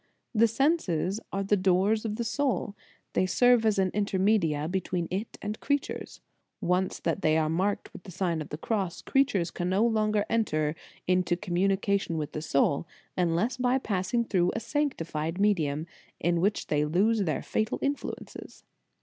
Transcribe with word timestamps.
The 0.33 0.47
senses 0.47 1.19
are 1.31 1.43
the 1.43 1.55
doors 1.55 2.05
of 2.05 2.15
the 2.15 2.23
soul; 2.23 2.75
they 3.13 3.27
serve 3.27 3.67
as 3.67 3.77
intermedia 3.77 4.67
between 4.67 5.07
it 5.11 5.37
and 5.43 5.59
creatures. 5.59 6.21
Once 6.59 6.97
that 6.99 7.21
they 7.21 7.37
are 7.37 7.51
marked 7.51 7.93
with 7.93 8.01
the 8.01 8.09
Sign 8.11 8.41
of 8.41 8.49
the 8.49 8.57
Cross, 8.57 9.03
crea 9.03 9.25
tures 9.25 9.53
can 9.53 9.69
no 9.69 9.85
longer 9.85 10.25
enter 10.27 10.73
into 11.07 11.35
communication 11.37 12.17
with 12.17 12.31
the 12.31 12.41
soul, 12.41 12.87
unless 13.15 13.57
by 13.57 13.77
passing 13.77 14.25
through 14.25 14.51
a 14.55 14.59
sanctified 14.59 15.39
medium, 15.39 15.85
in 16.19 16.41
which 16.41 16.65
they 16.65 16.83
lose 16.83 17.19
their 17.21 17.43
fatal 17.43 17.77
influences. 17.83 18.63